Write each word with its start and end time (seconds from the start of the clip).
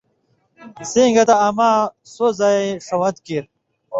سیں 0.91 1.09
گتہ 1.15 1.35
اماں 1.47 1.77
سو 2.13 2.25
زئ 2.39 2.61
ݜوَن٘ت 2.85 3.15
کیریۡ 3.25 3.49